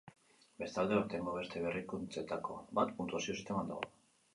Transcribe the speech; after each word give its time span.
Bestalde, 0.63 0.95
aurtengo 1.01 1.35
beste 1.37 1.63
berrikuntzetako 1.67 2.61
bat 2.81 2.99
puntuazio 3.01 3.41
sisteman 3.41 3.75
dago. 3.75 3.93